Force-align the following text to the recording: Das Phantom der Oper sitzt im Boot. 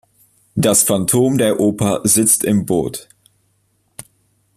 Das 0.55 0.81
Phantom 0.81 1.37
der 1.37 1.59
Oper 1.59 2.01
sitzt 2.05 2.43
im 2.43 2.65
Boot. 2.65 3.07